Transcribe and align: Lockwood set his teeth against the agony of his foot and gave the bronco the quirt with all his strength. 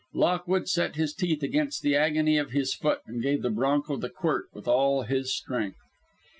Lockwood 0.15 0.67
set 0.67 0.95
his 0.95 1.13
teeth 1.13 1.43
against 1.43 1.83
the 1.83 1.95
agony 1.95 2.39
of 2.39 2.49
his 2.49 2.73
foot 2.73 3.01
and 3.05 3.21
gave 3.21 3.43
the 3.43 3.51
bronco 3.51 3.97
the 3.97 4.09
quirt 4.09 4.47
with 4.51 4.67
all 4.67 5.03
his 5.03 5.31
strength. 5.31 5.77